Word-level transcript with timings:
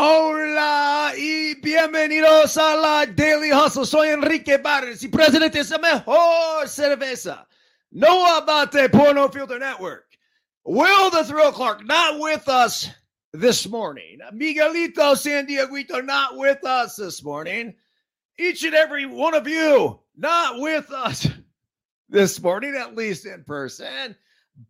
Hola 0.00 1.12
y 1.16 1.56
bienvenidos 1.56 2.56
a 2.56 2.76
la 2.76 3.04
Daily 3.04 3.50
Hustle. 3.50 3.84
Soy 3.84 4.10
Enrique 4.10 4.56
Barres 4.56 5.02
y 5.02 5.08
presidente 5.08 5.64
de 5.64 5.78
mejor 5.80 6.68
cerveza. 6.68 7.48
No 7.90 8.24
Abate 8.24 8.88
Porno 8.90 9.28
Filter 9.28 9.58
Network. 9.58 10.04
Will 10.64 11.10
the 11.10 11.24
Thrill 11.24 11.50
Clark 11.50 11.84
not 11.84 12.20
with 12.20 12.48
us 12.48 12.88
this 13.32 13.68
morning. 13.68 14.20
Miguelito 14.32 15.16
San 15.16 15.48
Dieguito 15.48 16.06
not 16.06 16.36
with 16.36 16.64
us 16.64 16.94
this 16.94 17.24
morning. 17.24 17.74
Each 18.38 18.62
and 18.62 18.74
every 18.74 19.04
one 19.04 19.34
of 19.34 19.48
you 19.48 19.98
not 20.16 20.60
with 20.60 20.92
us 20.92 21.26
this 22.08 22.40
morning, 22.40 22.76
at 22.76 22.94
least 22.94 23.26
in 23.26 23.42
person. 23.42 24.14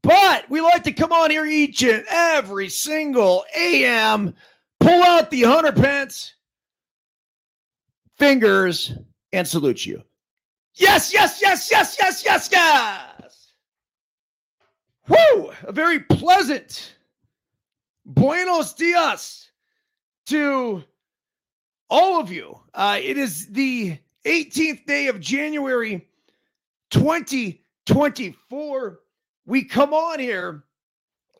But 0.01 0.49
we 0.49 0.63
like 0.63 0.85
to 0.85 0.93
come 0.93 1.13
on 1.13 1.31
here 1.31 1.45
each 1.45 1.83
and 1.83 2.07
every 2.09 2.71
single 2.71 3.45
AM 3.55 4.35
pull 4.81 5.03
out 5.03 5.31
the 5.31 5.43
hundred 5.43 5.77
pence 5.77 6.35
fingers 8.17 8.93
and 9.33 9.47
salute 9.47 9.87
you. 9.87 10.03
Yes, 10.75 11.13
yes, 11.13 11.41
yes, 11.43 11.71
yes, 11.71 11.97
yes, 11.99 12.25
yes, 12.25 12.49
yes. 12.53 13.53
Woo! 15.09 15.51
A 15.65 15.73
very 15.73 15.99
pleasant 16.01 16.95
buenos 18.05 18.75
dias 18.75 19.51
to 20.27 20.85
all 21.91 22.21
of 22.21 22.31
you. 22.31 22.61
Uh, 22.75 23.01
it 23.03 23.17
is 23.19 23.47
the 23.49 23.99
18th 24.25 24.87
day 24.87 25.09
of 25.09 25.19
January 25.21 26.07
2024. 26.91 29.01
We 29.47 29.65
come 29.65 29.93
on 29.95 30.21
here 30.21 30.63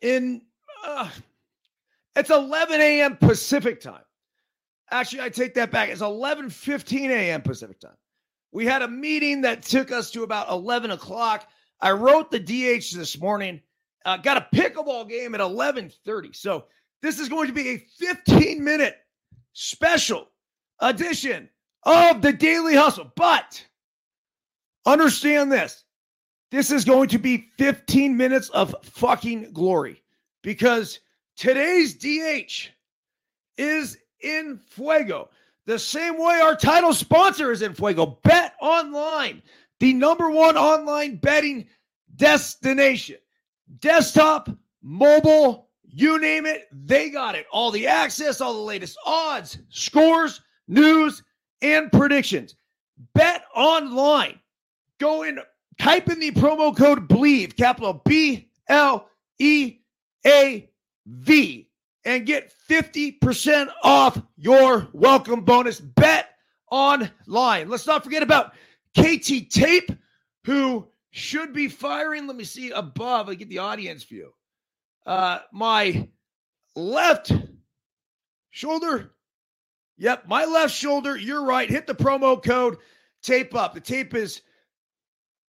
in 0.01 0.41
uh, 0.83 1.09
it's 2.19 2.29
11 2.29 2.81
a.m. 2.81 3.17
Pacific 3.17 3.79
time. 3.81 4.01
Actually, 4.91 5.21
I 5.21 5.29
take 5.29 5.53
that 5.55 5.71
back. 5.71 5.89
It's 5.89 6.01
11:15 6.01 7.09
a.m. 7.09 7.41
Pacific 7.41 7.79
time. 7.79 7.97
We 8.51 8.65
had 8.65 8.81
a 8.81 8.87
meeting 8.87 9.41
that 9.41 9.63
took 9.63 9.91
us 9.91 10.11
to 10.11 10.23
about 10.23 10.49
11 10.49 10.91
o'clock. 10.91 11.47
I 11.79 11.91
wrote 11.91 12.31
the 12.31 12.39
DH 12.39 12.95
this 12.95 13.19
morning. 13.19 13.61
Uh, 14.05 14.17
got 14.17 14.37
a 14.37 14.47
pickleball 14.55 15.07
game 15.07 15.35
at 15.35 15.41
11:30. 15.41 16.35
So 16.35 16.65
this 17.01 17.19
is 17.19 17.29
going 17.29 17.47
to 17.47 17.53
be 17.53 17.69
a 17.69 17.77
15 17.77 18.63
minute 18.63 18.97
special 19.53 20.29
edition 20.79 21.49
of 21.83 22.21
the 22.21 22.33
Daily 22.33 22.75
Hustle. 22.75 23.11
But 23.15 23.63
understand 24.85 25.51
this: 25.51 25.83
this 26.51 26.71
is 26.71 26.83
going 26.83 27.09
to 27.09 27.19
be 27.19 27.49
15 27.57 28.17
minutes 28.17 28.49
of 28.49 28.75
fucking 28.81 29.53
glory 29.53 30.01
because 30.41 30.99
Today's 31.39 31.93
DH 31.93 32.69
is 33.57 33.97
in 34.19 34.59
Fuego. 34.67 35.29
The 35.67 35.79
same 35.79 36.17
way 36.17 36.41
our 36.41 36.53
title 36.53 36.91
sponsor 36.91 37.53
is 37.53 37.61
in 37.61 37.73
Fuego. 37.73 38.19
Bet 38.23 38.55
online, 38.59 39.41
the 39.79 39.93
number 39.93 40.29
one 40.29 40.57
online 40.57 41.15
betting 41.15 41.65
destination. 42.17 43.15
Desktop, 43.79 44.49
mobile, 44.83 45.69
you 45.85 46.19
name 46.19 46.45
it, 46.45 46.67
they 46.73 47.09
got 47.09 47.35
it. 47.35 47.45
All 47.53 47.71
the 47.71 47.87
access, 47.87 48.41
all 48.41 48.55
the 48.55 48.59
latest 48.59 48.97
odds, 49.05 49.59
scores, 49.69 50.41
news, 50.67 51.23
and 51.61 51.89
predictions. 51.89 52.55
Bet 53.13 53.45
online. 53.55 54.41
Go 54.99 55.23
in, 55.23 55.39
type 55.79 56.09
in 56.09 56.19
the 56.19 56.31
promo 56.31 56.75
code 56.75 57.07
BLEAV, 57.07 57.55
capital 57.55 58.01
B 58.03 58.49
L 58.67 59.07
E 59.39 59.77
A 60.27 60.69
V 61.09 61.69
and 62.05 62.25
get 62.25 62.53
50% 62.69 63.69
off 63.83 64.21
your 64.37 64.87
welcome 64.93 65.41
bonus 65.41 65.79
bet 65.79 66.29
online. 66.71 67.69
Let's 67.69 67.87
not 67.87 68.03
forget 68.03 68.23
about 68.23 68.53
KT 68.97 69.49
Tape, 69.49 69.91
who 70.45 70.87
should 71.11 71.53
be 71.53 71.67
firing. 71.67 72.27
Let 72.27 72.35
me 72.35 72.43
see 72.43 72.71
above. 72.71 73.29
I 73.29 73.35
get 73.35 73.49
the 73.49 73.59
audience 73.59 74.03
view. 74.03 74.31
Uh, 75.05 75.39
my 75.51 76.07
left 76.75 77.31
shoulder. 78.51 79.11
Yep, 79.97 80.27
my 80.27 80.45
left 80.45 80.73
shoulder. 80.73 81.17
You're 81.17 81.43
right. 81.43 81.69
Hit 81.69 81.87
the 81.87 81.95
promo 81.95 82.41
code 82.41 82.77
tape 83.21 83.55
up. 83.55 83.73
The 83.73 83.81
tape 83.81 84.13
is 84.13 84.41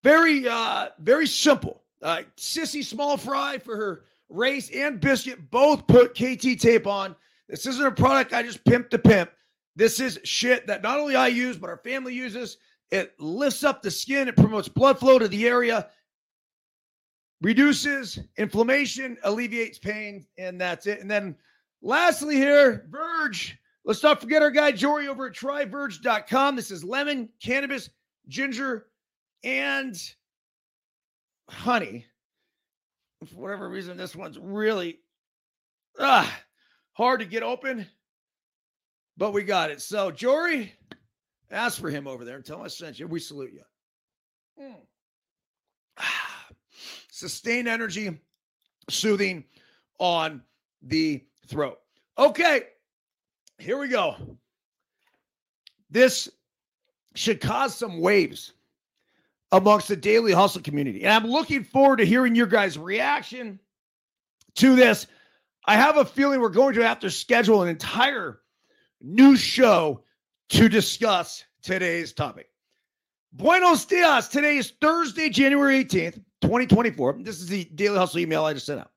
very, 0.02 0.48
uh, 0.48 0.88
very 0.98 1.26
simple. 1.26 1.84
Uh, 2.02 2.22
Sissy 2.36 2.82
Small 2.82 3.16
Fry 3.16 3.58
for 3.58 3.76
her 3.76 4.04
Race 4.30 4.70
and 4.70 5.00
Biscuit 5.00 5.50
both 5.50 5.86
put 5.86 6.14
KT 6.14 6.60
tape 6.60 6.86
on. 6.86 7.16
This 7.48 7.66
isn't 7.66 7.84
a 7.84 7.90
product 7.90 8.32
I 8.32 8.42
just 8.42 8.64
pimp 8.64 8.90
to 8.90 8.98
pimp. 8.98 9.30
This 9.76 10.00
is 10.00 10.20
shit 10.24 10.66
that 10.66 10.82
not 10.82 10.98
only 10.98 11.16
I 11.16 11.28
use, 11.28 11.56
but 11.56 11.70
our 11.70 11.78
family 11.78 12.14
uses. 12.14 12.58
It 12.90 13.14
lifts 13.18 13.64
up 13.64 13.82
the 13.82 13.90
skin, 13.90 14.28
it 14.28 14.36
promotes 14.36 14.68
blood 14.68 14.98
flow 14.98 15.18
to 15.18 15.28
the 15.28 15.46
area, 15.46 15.88
reduces 17.40 18.18
inflammation, 18.36 19.16
alleviates 19.22 19.78
pain, 19.78 20.26
and 20.38 20.60
that's 20.60 20.86
it. 20.86 21.00
And 21.00 21.10
then 21.10 21.36
lastly, 21.82 22.36
here, 22.36 22.86
Verge. 22.90 23.56
Let's 23.84 24.02
not 24.02 24.20
forget 24.20 24.42
our 24.42 24.50
guy 24.50 24.72
Jory 24.72 25.08
over 25.08 25.26
at 25.26 25.34
tryverge.com. 25.34 26.54
This 26.54 26.70
is 26.70 26.84
lemon, 26.84 27.28
cannabis, 27.42 27.88
ginger, 28.28 28.86
and 29.42 29.96
honey 31.48 32.04
for 33.26 33.40
whatever 33.40 33.68
reason, 33.68 33.96
this 33.96 34.16
one's 34.16 34.38
really 34.38 34.98
ah, 35.98 36.40
hard 36.92 37.20
to 37.20 37.26
get 37.26 37.42
open, 37.42 37.86
but 39.16 39.32
we 39.32 39.42
got 39.42 39.70
it. 39.70 39.80
So, 39.80 40.10
Jory, 40.10 40.72
ask 41.50 41.80
for 41.80 41.90
him 41.90 42.06
over 42.06 42.24
there 42.24 42.36
and 42.36 42.44
tell 42.44 42.58
him 42.58 42.64
I 42.64 42.68
sent 42.68 42.98
you. 42.98 43.06
We 43.06 43.20
salute 43.20 43.52
you. 43.52 43.62
Mm. 44.62 44.76
Ah, 45.98 46.46
sustained 47.10 47.68
energy, 47.68 48.18
soothing 48.88 49.44
on 49.98 50.42
the 50.82 51.24
throat. 51.46 51.78
Okay, 52.18 52.62
here 53.58 53.78
we 53.78 53.88
go. 53.88 54.16
This 55.90 56.28
should 57.14 57.40
cause 57.40 57.74
some 57.74 58.00
waves 58.00 58.52
amongst 59.52 59.88
the 59.88 59.96
daily 59.96 60.32
hustle 60.32 60.62
community. 60.62 61.04
And 61.04 61.12
I'm 61.12 61.30
looking 61.30 61.64
forward 61.64 61.96
to 61.96 62.06
hearing 62.06 62.34
your 62.34 62.46
guys' 62.46 62.78
reaction 62.78 63.58
to 64.56 64.76
this. 64.76 65.06
I 65.66 65.76
have 65.76 65.96
a 65.96 66.04
feeling 66.04 66.40
we're 66.40 66.48
going 66.48 66.74
to 66.74 66.86
have 66.86 67.00
to 67.00 67.10
schedule 67.10 67.62
an 67.62 67.68
entire 67.68 68.40
new 69.00 69.36
show 69.36 70.02
to 70.50 70.68
discuss 70.68 71.44
today's 71.62 72.12
topic. 72.12 72.48
Buenos 73.32 73.84
dias. 73.84 74.28
Today 74.28 74.56
is 74.56 74.72
Thursday, 74.80 75.28
January 75.28 75.84
18th, 75.84 76.14
2024. 76.42 77.18
This 77.20 77.40
is 77.40 77.46
the 77.46 77.64
Daily 77.64 77.96
Hustle 77.96 78.20
email 78.20 78.44
I 78.44 78.54
just 78.54 78.66
sent 78.66 78.80
out. 78.80 78.90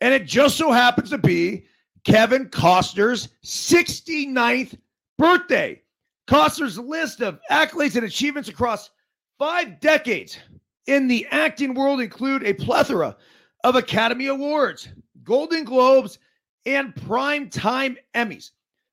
And 0.00 0.12
it 0.12 0.26
just 0.26 0.56
so 0.56 0.70
happens 0.70 1.10
to 1.10 1.18
be 1.18 1.66
Kevin 2.04 2.50
Costner's 2.50 3.28
69th 3.44 4.78
birthday. 5.16 5.80
Costner's 6.28 6.78
list 6.78 7.22
of 7.22 7.40
accolades 7.50 7.96
and 7.96 8.04
achievements 8.04 8.48
across 8.48 8.90
Five 9.38 9.80
decades 9.80 10.38
in 10.86 11.08
the 11.08 11.26
acting 11.30 11.74
world 11.74 12.00
include 12.00 12.42
a 12.42 12.54
plethora 12.54 13.16
of 13.64 13.76
Academy 13.76 14.28
Awards, 14.28 14.88
Golden 15.22 15.64
Globes, 15.64 16.18
and 16.64 16.94
Primetime 16.94 17.96
Emmys 18.14 18.50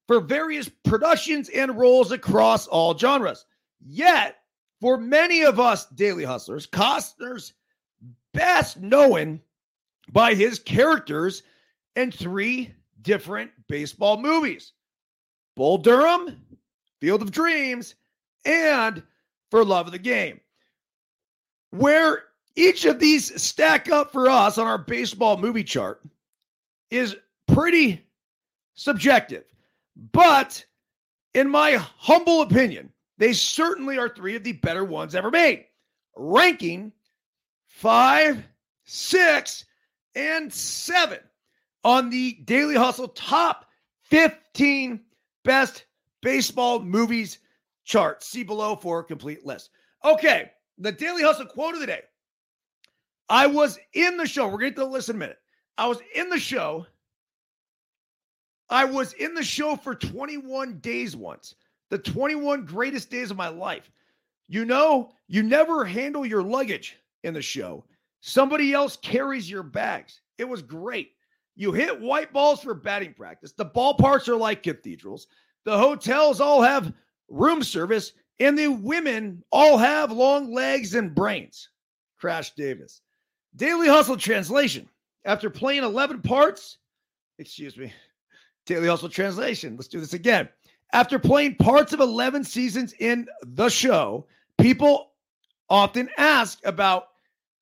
for 0.07 0.19
various 0.19 0.69
productions 0.84 1.50
and 1.50 1.78
roles 1.78 2.12
across 2.12 2.68
all 2.68 2.98
genres. 2.98 3.45
Yet, 3.86 4.38
for 4.81 4.98
many 4.98 5.44
of 5.44 5.60
us 5.60 5.86
daily 5.88 6.24
hustlers, 6.24 6.68
Costner's 6.68 7.54
best 8.34 8.81
known 8.81 9.40
by 10.12 10.34
his 10.34 10.60
characters 10.60 11.44
in 11.95 12.12
three 12.12 12.74
different 13.01 13.51
baseball 13.69 14.18
movies 14.18 14.74
Bull 15.56 15.78
Durham, 15.78 16.42
Field 17.00 17.22
of 17.22 17.31
Dreams, 17.31 17.95
and 18.44 19.04
for 19.53 19.63
love 19.63 19.85
of 19.85 19.91
the 19.91 20.00
game. 20.00 20.39
Where 21.69 22.23
each 22.55 22.85
of 22.85 22.97
these 22.97 23.39
stack 23.39 23.88
up 23.88 24.11
for 24.11 24.27
us 24.27 24.57
on 24.57 24.65
our 24.65 24.79
baseball 24.79 25.38
movie 25.38 25.63
chart 25.63 26.01
is 26.89 27.15
pretty 27.47 28.03
subjective. 28.73 29.44
But 30.11 30.65
in 31.35 31.47
my 31.51 31.73
humble 31.73 32.41
opinion, 32.41 32.91
they 33.19 33.31
certainly 33.31 34.00
are 34.00 34.09
three 34.09 34.35
of 34.35 34.44
the 34.44 34.53
better 34.53 34.83
ones 34.83 35.13
ever 35.13 35.29
made. 35.29 35.65
Ranking 36.15 36.91
five, 37.67 38.44
six, 38.85 39.65
and 40.15 40.51
seven 40.51 41.19
on 41.83 42.09
the 42.09 42.39
Daily 42.45 42.73
Hustle 42.73 43.09
top 43.09 43.69
15 44.06 44.99
best 45.44 45.85
baseball 46.23 46.79
movies 46.79 47.38
chart. 47.83 48.24
See 48.24 48.44
below 48.44 48.75
for 48.75 49.00
a 49.00 49.03
complete 49.03 49.45
list. 49.45 49.69
Okay, 50.03 50.51
the 50.77 50.91
Daily 50.91 51.24
Hustle 51.24 51.45
quote 51.45 51.74
of 51.74 51.80
the 51.80 51.88
day. 51.88 52.01
I 53.30 53.47
was 53.47 53.80
in 53.94 54.18
the 54.18 54.27
show. 54.27 54.47
We're 54.47 54.59
going 54.59 54.74
to 54.74 54.81
the 54.81 54.85
list 54.85 55.09
in 55.09 55.15
a 55.15 55.19
minute. 55.19 55.39
I 55.77 55.88
was 55.88 56.00
in 56.15 56.30
the 56.30 56.39
show. 56.39 56.85
I 58.69 58.85
was 58.85 59.13
in 59.13 59.33
the 59.33 59.44
show 59.44 59.75
for 59.75 59.95
21 59.95 60.80
days 60.80 61.15
once, 61.15 61.56
the 61.89 61.97
21 61.97 62.65
greatest 62.65 63.09
days 63.09 63.31
of 63.31 63.38
my 63.38 63.47
life. 63.50 63.91
You 64.47 64.65
know, 64.65 65.12
you 65.27 65.44
never 65.44 65.85
handle 65.85 66.25
your 66.25 66.44
luggage 66.44 66.97
in 67.24 67.33
the 67.33 67.41
show. 67.41 67.85
Somebody 68.21 68.74
else 68.74 68.97
carries 68.97 69.50
your 69.50 69.63
bags. 69.63 70.21
It 70.38 70.47
was 70.47 70.62
great. 70.62 71.12
You 71.56 71.71
hit 71.71 72.00
white 72.00 72.33
balls 72.33 72.62
for 72.62 72.74
batting 72.74 73.13
practice. 73.13 73.51
The 73.51 73.65
ballparks 73.65 74.27
are 74.27 74.35
like 74.35 74.63
cathedrals. 74.63 75.27
The 75.65 75.77
hotels 75.77 76.41
all 76.41 76.62
have 76.62 76.94
room 77.29 77.63
service, 77.63 78.13
and 78.39 78.57
the 78.57 78.67
women 78.67 79.43
all 79.51 79.77
have 79.77 80.11
long 80.11 80.53
legs 80.53 80.95
and 80.95 81.13
brains. 81.13 81.69
Crash 82.17 82.53
Davis. 82.55 83.01
Daily 83.55 83.87
Hustle 83.87 84.17
translation. 84.17 84.89
After 85.25 85.49
playing 85.49 85.83
11 85.83 86.21
parts, 86.21 86.77
excuse 87.37 87.77
me, 87.77 87.93
Daily 88.65 88.87
Hustle 88.87 89.09
translation. 89.09 89.75
Let's 89.75 89.87
do 89.87 89.99
this 89.99 90.13
again. 90.13 90.49
After 90.91 91.17
playing 91.17 91.55
parts 91.55 91.93
of 91.93 91.99
11 91.99 92.43
seasons 92.43 92.93
in 92.99 93.27
the 93.41 93.69
show, 93.69 94.27
people 94.57 95.11
often 95.69 96.09
ask 96.17 96.59
about 96.65 97.09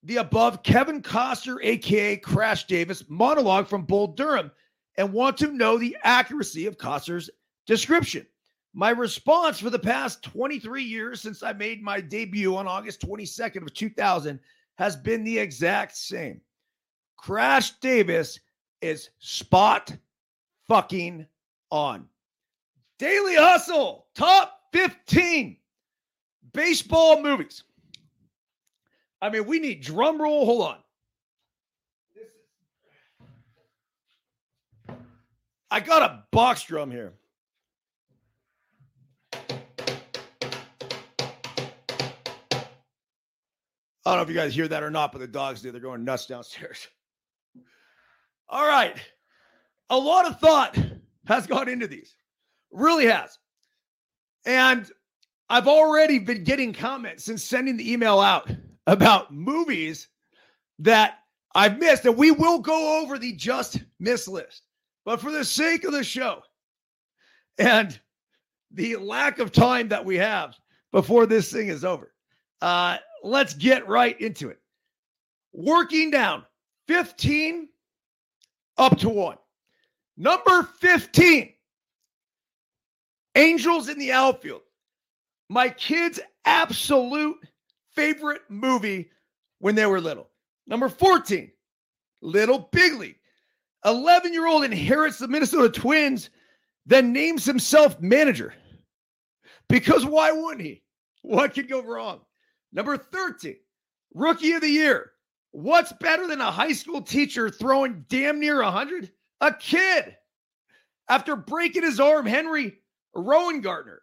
the 0.04 0.18
above 0.18 0.64
Kevin 0.64 1.02
Costner, 1.02 1.58
aka 1.64 2.18
Crash 2.18 2.66
Davis, 2.66 3.04
monologue 3.08 3.68
from 3.68 3.84
Bull 3.84 4.08
Durham 4.08 4.52
and 4.98 5.14
want 5.14 5.38
to 5.38 5.52
know 5.52 5.78
the 5.78 5.98
accuracy 6.04 6.66
of 6.66 6.78
Costner's 6.78 7.30
description. 7.66 8.26
My 8.74 8.92
response 8.92 9.60
for 9.60 9.70
the 9.70 9.80
past 9.80 10.24
23 10.24 10.84
years 10.84 11.22
since 11.22 11.44
I 11.44 11.52
made 11.54 11.84
my 11.84 12.00
debut 12.00 12.56
on 12.56 12.68
August 12.68 13.02
22nd 13.02 13.64
of 13.64 13.74
2000 13.74 14.40
has 14.78 14.96
been 14.96 15.24
the 15.24 15.38
exact 15.38 15.98
same. 15.98 16.40
Crash 17.18 17.72
Davis 17.80 18.40
is 18.82 19.10
spot 19.20 19.96
fucking 20.68 21.28
on. 21.70 22.08
Daily 22.98 23.36
Hustle, 23.36 24.08
top 24.16 24.62
15 24.72 25.58
baseball 26.54 27.22
movies. 27.22 27.64
I 29.22 29.30
mean, 29.30 29.46
we 29.46 29.60
need 29.60 29.82
drum 29.82 30.22
roll. 30.22 30.46
Hold 30.46 30.68
on. 30.68 30.78
I 35.70 35.80
got 35.80 36.02
a 36.02 36.24
box 36.32 36.64
drum 36.64 36.92
here. 36.92 37.14
I 44.06 44.12
don't 44.12 44.18
know 44.18 44.24
if 44.24 44.30
you 44.30 44.36
guys 44.36 44.56
hear 44.56 44.68
that 44.68 44.84
or 44.84 44.90
not, 44.90 45.12
but 45.12 45.20
the 45.20 45.28
dogs 45.28 45.62
do. 45.62 45.72
They're 45.72 45.80
going 45.80 46.04
nuts 46.04 46.26
downstairs. 46.26 46.88
All 48.50 48.68
right. 48.68 48.98
A 49.90 49.98
lot 49.98 50.26
of 50.26 50.40
thought 50.40 50.78
has 51.28 51.46
gone 51.46 51.70
into 51.70 51.88
these, 51.88 52.16
really 52.72 53.06
has. 53.06 53.38
And 54.46 54.90
I've 55.50 55.68
already 55.68 56.18
been 56.18 56.44
getting 56.44 56.74
comments 56.74 57.26
since 57.26 57.44
sending 57.44 57.78
the 57.78 57.92
email 57.92 58.20
out 58.20 58.50
about 58.88 59.34
movies 59.34 60.08
that 60.80 61.20
I've 61.54 61.78
missed. 61.78 62.06
And 62.06 62.18
we 62.18 62.32
will 62.32 62.60
go 62.60 63.02
over 63.02 63.20
the 63.20 63.34
just 63.34 63.80
miss 64.00 64.28
list. 64.28 64.64
But 65.06 65.22
for 65.22 65.32
the 65.32 65.46
sake 65.46 65.84
of 65.84 65.92
the 65.92 66.04
show 66.04 66.42
and 67.58 68.00
the 68.72 68.96
lack 68.96 69.40
of 69.40 69.52
time 69.52 69.90
that 69.90 70.04
we 70.04 70.16
have 70.18 70.56
before 70.92 71.26
this 71.26 71.52
thing 71.52 71.68
is 71.68 71.84
over, 71.84 72.14
uh, 72.62 72.98
let's 73.24 73.54
get 73.54 73.88
right 73.88 74.20
into 74.20 74.50
it. 74.50 74.60
Working 75.54 76.12
down 76.12 76.46
15 76.88 77.68
up 78.78 78.98
to 79.00 79.10
one. 79.10 79.38
Number 80.18 80.64
15, 80.80 81.54
Angels 83.36 83.90
in 83.90 83.98
the 83.98 84.12
Outfield. 84.12 84.62
My 85.50 85.70
kids' 85.70 86.20
absolute 86.46 87.38
favorite 87.96 88.42
movie 88.50 89.10
when 89.60 89.76
they 89.76 89.86
were 89.86 90.02
little. 90.02 90.30
Number 90.68 90.90
14, 90.90 91.52
Little 92.22 92.70
Big 92.72 92.94
League. 92.94 93.20
11 93.86 94.32
year 94.34 94.48
old 94.48 94.64
inherits 94.64 95.18
the 95.18 95.28
Minnesota 95.28 95.70
Twins, 95.70 96.30
then 96.86 97.14
names 97.14 97.46
himself 97.46 98.00
manager. 98.00 98.54
Because 99.70 100.06
why 100.06 100.32
wouldn't 100.32 100.62
he? 100.62 100.84
What 101.22 101.54
could 101.54 101.70
go 101.70 101.82
wrong? 101.82 102.22
Number 102.74 102.98
13, 102.98 103.56
Rookie 104.14 104.54
of 104.54 104.62
the 104.62 104.70
Year. 104.70 105.12
What's 105.52 105.92
better 105.94 106.28
than 106.28 106.40
a 106.40 106.52
high 106.52 106.72
school 106.72 107.02
teacher 107.02 107.50
throwing 107.50 108.06
damn 108.08 108.40
near 108.40 108.64
100? 108.64 109.12
A 109.42 109.54
kid. 109.54 110.16
After 111.10 111.36
breaking 111.36 111.84
his 111.84 112.00
arm, 112.00 112.26
Henry 112.26 112.80
Rowengartner, 113.16 113.98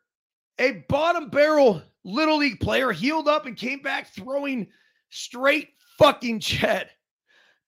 a 0.59 0.85
bottom 0.89 1.31
barrel 1.31 1.83
little 2.05 2.39
league 2.39 2.61
player, 2.61 2.93
healed 2.93 3.29
up 3.29 3.47
and 3.47 3.57
came 3.57 3.81
back 3.81 4.09
throwing 4.09 4.67
straight 5.11 5.69
fucking 5.99 6.41
Chet. 6.41 6.91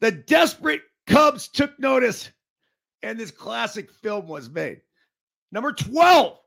The 0.00 0.12
desperate 0.12 0.82
Cubs 1.06 1.48
took 1.48 1.78
notice, 1.78 2.30
and 3.02 3.18
this 3.18 3.30
classic 3.30 3.90
film 3.90 4.26
was 4.26 4.48
made. 4.50 4.80
Number 5.52 5.72
12, 5.72 6.38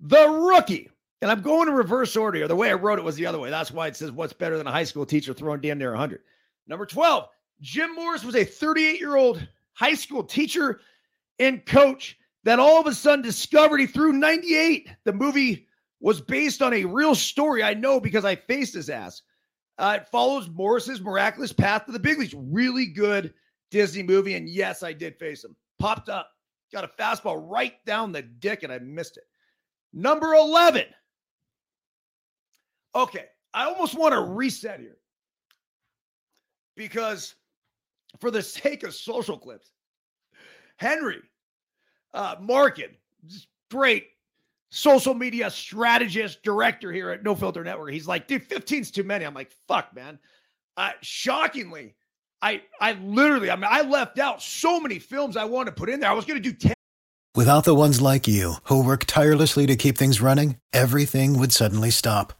The 0.00 0.28
Rookie. 0.28 0.89
And 1.22 1.30
I'm 1.30 1.42
going 1.42 1.68
in 1.68 1.74
reverse 1.74 2.16
order 2.16 2.38
here. 2.38 2.48
The 2.48 2.56
way 2.56 2.70
I 2.70 2.74
wrote 2.74 2.98
it 2.98 3.04
was 3.04 3.16
the 3.16 3.26
other 3.26 3.38
way. 3.38 3.50
That's 3.50 3.70
why 3.70 3.88
it 3.88 3.96
says, 3.96 4.10
What's 4.10 4.32
better 4.32 4.56
than 4.56 4.66
a 4.66 4.72
high 4.72 4.84
school 4.84 5.04
teacher 5.04 5.34
throwing 5.34 5.60
damn 5.60 5.78
near 5.78 5.90
100? 5.90 6.20
Number 6.66 6.86
12, 6.86 7.28
Jim 7.60 7.94
Morris 7.94 8.24
was 8.24 8.36
a 8.36 8.44
38 8.44 8.98
year 8.98 9.16
old 9.16 9.46
high 9.74 9.94
school 9.94 10.24
teacher 10.24 10.80
and 11.38 11.64
coach 11.66 12.16
that 12.44 12.58
all 12.58 12.80
of 12.80 12.86
a 12.86 12.94
sudden 12.94 13.22
discovered 13.22 13.78
he 13.78 13.86
threw 13.86 14.12
98. 14.12 14.88
The 15.04 15.12
movie 15.12 15.66
was 16.00 16.20
based 16.20 16.62
on 16.62 16.72
a 16.72 16.84
real 16.84 17.14
story. 17.14 17.62
I 17.62 17.74
know 17.74 18.00
because 18.00 18.24
I 18.24 18.36
faced 18.36 18.74
his 18.74 18.88
ass. 18.88 19.22
Uh, 19.78 19.98
it 20.00 20.08
follows 20.08 20.48
Morris's 20.48 21.00
miraculous 21.00 21.52
path 21.52 21.86
to 21.86 21.92
the 21.92 21.98
big 21.98 22.18
leagues. 22.18 22.34
Really 22.34 22.86
good 22.86 23.32
Disney 23.70 24.02
movie. 24.02 24.34
And 24.34 24.48
yes, 24.48 24.82
I 24.82 24.92
did 24.92 25.18
face 25.18 25.44
him. 25.44 25.56
Popped 25.78 26.08
up, 26.08 26.30
got 26.72 26.84
a 26.84 26.88
fastball 26.88 27.42
right 27.50 27.74
down 27.86 28.12
the 28.12 28.22
dick, 28.22 28.62
and 28.62 28.72
I 28.72 28.78
missed 28.78 29.16
it. 29.16 29.24
Number 29.92 30.34
11. 30.34 30.84
Okay, 32.94 33.26
I 33.54 33.64
almost 33.66 33.96
want 33.96 34.14
to 34.14 34.20
reset 34.20 34.80
here 34.80 34.98
because, 36.76 37.34
for 38.20 38.30
the 38.30 38.42
sake 38.42 38.82
of 38.82 38.94
social 38.94 39.38
clips, 39.38 39.70
Henry 40.76 41.20
uh, 42.14 42.36
Markin, 42.40 42.90
great 43.70 44.06
social 44.70 45.14
media 45.14 45.50
strategist, 45.50 46.42
director 46.42 46.92
here 46.92 47.10
at 47.10 47.22
No 47.22 47.34
Filter 47.34 47.62
Network. 47.62 47.90
He's 47.92 48.06
like, 48.06 48.26
dude, 48.26 48.48
15's 48.48 48.90
too 48.90 49.04
many. 49.04 49.24
I'm 49.24 49.34
like, 49.34 49.52
fuck, 49.68 49.94
man. 49.94 50.18
Uh, 50.76 50.92
shockingly, 51.02 51.94
I 52.42 52.62
I 52.80 52.92
literally, 52.92 53.50
I 53.50 53.56
mean, 53.56 53.68
I 53.68 53.82
left 53.82 54.18
out 54.18 54.40
so 54.42 54.80
many 54.80 54.98
films 54.98 55.36
I 55.36 55.44
wanted 55.44 55.70
to 55.70 55.76
put 55.76 55.90
in 55.90 56.00
there. 56.00 56.10
I 56.10 56.14
was 56.14 56.24
going 56.24 56.42
to 56.42 56.50
do 56.50 56.56
10. 56.56 56.74
Without 57.36 57.64
the 57.64 57.74
ones 57.74 58.00
like 58.00 58.26
you 58.26 58.54
who 58.64 58.84
work 58.84 59.04
tirelessly 59.04 59.66
to 59.66 59.76
keep 59.76 59.98
things 59.98 60.20
running, 60.20 60.56
everything 60.72 61.38
would 61.38 61.52
suddenly 61.52 61.90
stop. 61.90 62.39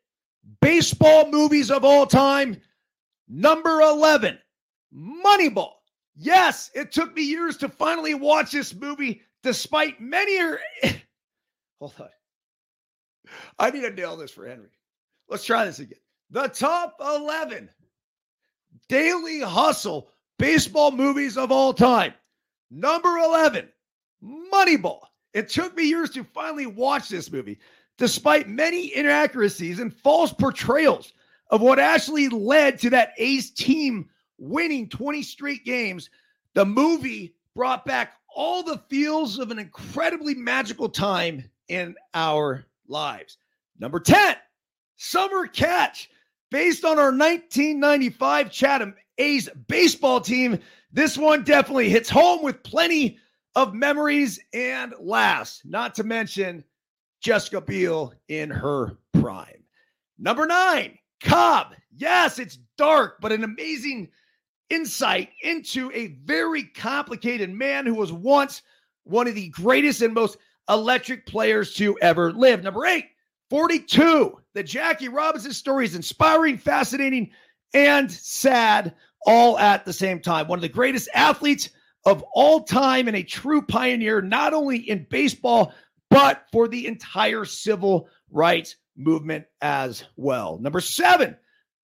baseball 0.61 1.29
movies 1.29 1.71
of 1.71 1.83
all 1.83 2.05
time. 2.05 2.59
Number 3.27 3.81
11, 3.81 4.37
Moneyball. 4.93 5.71
Yes, 6.15 6.69
it 6.75 6.91
took 6.91 7.15
me 7.15 7.23
years 7.23 7.57
to 7.57 7.69
finally 7.69 8.13
watch 8.13 8.51
this 8.51 8.73
movie, 8.73 9.21
despite 9.43 9.99
many. 10.01 10.39
Er- 10.39 10.59
Hold 11.79 11.93
on. 11.99 12.09
I 13.57 13.71
need 13.71 13.81
to 13.81 13.91
nail 13.91 14.17
this 14.17 14.31
for 14.31 14.47
Henry. 14.47 14.69
Let's 15.29 15.45
try 15.45 15.65
this 15.65 15.79
again. 15.79 15.99
The 16.29 16.47
top 16.47 16.95
11 16.99 17.69
Daily 18.89 19.39
Hustle 19.39 20.09
baseball 20.37 20.91
movies 20.91 21.37
of 21.37 21.51
all 21.51 21.73
time. 21.73 22.13
Number 22.69 23.17
11, 23.17 23.69
Moneyball. 24.23 24.99
It 25.33 25.49
took 25.49 25.75
me 25.75 25.87
years 25.87 26.09
to 26.11 26.23
finally 26.23 26.65
watch 26.65 27.07
this 27.07 27.31
movie, 27.31 27.59
despite 28.01 28.49
many 28.49 28.95
inaccuracies 28.95 29.77
and 29.77 29.95
false 29.95 30.33
portrayals 30.33 31.13
of 31.51 31.61
what 31.61 31.77
actually 31.77 32.29
led 32.29 32.79
to 32.79 32.89
that 32.89 33.13
A's 33.19 33.51
team 33.51 34.09
winning 34.39 34.89
20 34.89 35.21
straight 35.21 35.63
games. 35.63 36.09
The 36.55 36.65
movie 36.65 37.35
brought 37.55 37.85
back 37.85 38.13
all 38.35 38.63
the 38.63 38.81
feels 38.89 39.37
of 39.37 39.51
an 39.51 39.59
incredibly 39.59 40.33
magical 40.33 40.89
time 40.89 41.47
in 41.67 41.93
our 42.15 42.65
lives. 42.87 43.37
Number 43.77 43.99
10, 43.99 44.35
Summer 44.97 45.45
Catch. 45.45 46.09
Based 46.49 46.83
on 46.83 46.97
our 46.97 47.11
1995 47.11 48.51
Chatham 48.51 48.95
A's 49.19 49.47
baseball 49.67 50.21
team, 50.21 50.57
this 50.91 51.19
one 51.19 51.43
definitely 51.43 51.89
hits 51.89 52.09
home 52.09 52.41
with 52.41 52.63
plenty 52.63 53.19
of 53.55 53.75
memories 53.75 54.39
and 54.53 54.95
laughs, 54.99 55.61
not 55.63 55.93
to 55.95 56.03
mention 56.03 56.63
Jessica 57.21 57.61
Biel 57.61 58.13
in 58.27 58.49
her 58.49 58.97
prime. 59.13 59.63
Number 60.17 60.45
nine, 60.45 60.97
Cobb. 61.23 61.75
Yes, 61.95 62.39
it's 62.39 62.57
dark, 62.77 63.21
but 63.21 63.31
an 63.31 63.43
amazing 63.43 64.09
insight 64.69 65.29
into 65.43 65.91
a 65.93 66.17
very 66.23 66.63
complicated 66.63 67.49
man 67.49 67.85
who 67.85 67.93
was 67.93 68.11
once 68.11 68.63
one 69.03 69.27
of 69.27 69.35
the 69.35 69.49
greatest 69.49 70.01
and 70.01 70.13
most 70.13 70.37
electric 70.69 71.25
players 71.25 71.73
to 71.75 71.97
ever 72.01 72.31
live. 72.31 72.63
Number 72.63 72.85
eight, 72.85 73.05
42. 73.49 74.39
The 74.53 74.63
Jackie 74.63 75.09
Robinson 75.09 75.53
story 75.53 75.85
is 75.85 75.95
inspiring, 75.95 76.57
fascinating, 76.57 77.31
and 77.73 78.11
sad 78.11 78.95
all 79.25 79.59
at 79.59 79.85
the 79.85 79.93
same 79.93 80.19
time. 80.19 80.47
One 80.47 80.57
of 80.57 80.63
the 80.63 80.69
greatest 80.69 81.09
athletes 81.13 81.69
of 82.05 82.23
all 82.33 82.63
time 82.63 83.07
and 83.07 83.17
a 83.17 83.23
true 83.23 83.61
pioneer, 83.61 84.21
not 84.21 84.53
only 84.53 84.77
in 84.89 85.05
baseball, 85.09 85.73
but 86.11 86.45
for 86.51 86.67
the 86.67 86.85
entire 86.85 87.45
civil 87.45 88.09
rights 88.29 88.75
movement 88.97 89.45
as 89.61 90.03
well. 90.17 90.59
Number 90.59 90.81
seven, 90.81 91.37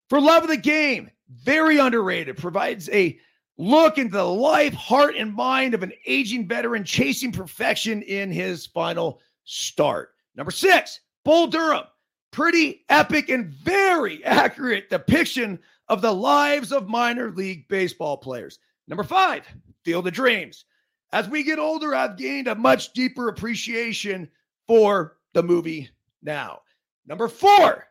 for 0.10 0.22
love 0.22 0.44
of 0.44 0.50
the 0.50 0.58
game, 0.58 1.10
very 1.30 1.80
underrated, 1.80 2.38
provides 2.38 2.90
a 2.90 3.18
look 3.58 3.98
into 3.98 4.18
the 4.18 4.24
life, 4.24 4.74
heart, 4.74 5.16
and 5.16 5.34
mind 5.34 5.74
of 5.74 5.82
an 5.82 5.94
aging 6.06 6.48
veteran 6.48 6.84
chasing 6.84 7.32
perfection 7.32 8.02
in 8.04 8.30
his 8.30 8.66
final 8.68 9.22
start. 9.46 10.10
Number 10.36 10.52
six, 10.52 11.00
Bull 11.24 11.48
Durham, 11.48 11.86
pretty 12.32 12.84
epic 12.90 13.30
and 13.30 13.48
very 13.48 14.24
accurate 14.26 14.90
depiction 14.90 15.58
of 15.88 16.02
the 16.02 16.14
lives 16.14 16.74
of 16.74 16.90
minor 16.90 17.32
league 17.32 17.66
baseball 17.70 18.18
players. 18.18 18.60
Number 18.90 19.04
five, 19.04 19.48
Field 19.86 20.06
of 20.06 20.14
Dreams. 20.14 20.66
As 21.12 21.30
we 21.30 21.44
get 21.44 21.60
older, 21.60 21.96
I've 21.96 22.18
gained 22.18 22.48
a 22.48 22.56
much 22.56 22.94
deeper 22.94 23.30
appreciation 23.30 24.30
for 24.68 25.18
the 25.34 25.44
movie 25.44 25.90
now. 26.22 26.62
Number 27.06 27.28
four, 27.28 27.88